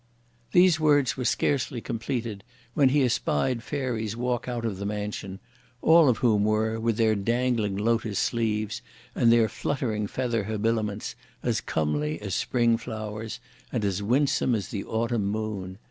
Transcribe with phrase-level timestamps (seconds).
[0.51, 5.39] These words were scarcely completed, when he espied fairies walk out of the mansion,
[5.79, 8.81] all of whom were, with their dangling lotus sleeves,
[9.13, 13.39] and their fluttering feather habiliments, as comely as spring flowers,
[13.71, 15.77] and as winsome as the autumn moon.